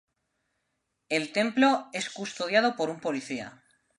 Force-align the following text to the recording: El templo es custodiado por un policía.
El 1.09 1.31
templo 1.31 1.89
es 1.93 2.09
custodiado 2.09 2.75
por 2.75 2.89
un 2.89 2.99
policía. 2.99 3.63